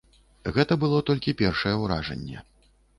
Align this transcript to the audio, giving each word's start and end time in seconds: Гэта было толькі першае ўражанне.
Гэта 0.55 0.77
было 0.85 1.03
толькі 1.11 1.37
першае 1.45 1.77
ўражанне. 1.85 2.37